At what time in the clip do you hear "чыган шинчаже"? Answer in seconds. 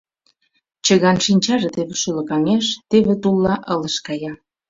0.85-1.69